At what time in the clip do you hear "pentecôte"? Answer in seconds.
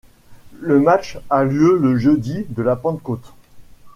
2.75-3.35